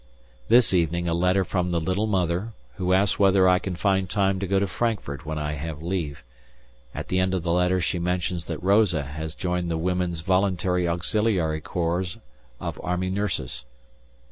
This 0.49 0.73
evening 0.73 1.07
a 1.07 1.13
letter 1.13 1.45
from 1.45 1.69
the 1.69 1.79
little 1.79 2.07
mother, 2.07 2.53
who 2.77 2.91
asks 2.91 3.19
whether 3.19 3.47
I 3.47 3.59
can 3.59 3.75
find 3.75 4.09
time 4.09 4.39
to 4.39 4.47
go 4.47 4.57
to 4.57 4.65
Frankfurt 4.65 5.27
when 5.27 5.37
I 5.37 5.53
have 5.53 5.83
leave; 5.83 6.23
at 6.95 7.09
the 7.09 7.19
end 7.19 7.35
of 7.35 7.43
the 7.43 7.51
letter 7.51 7.79
she 7.79 7.99
mentions 7.99 8.45
that 8.47 8.63
Rosa 8.63 9.03
has 9.03 9.35
joined 9.35 9.69
the 9.69 9.77
Women's 9.77 10.21
Voluntary 10.21 10.87
Auxiliary 10.87 11.61
Corps 11.61 12.17
of 12.59 12.81
Army 12.83 13.11
Nurses. 13.11 13.63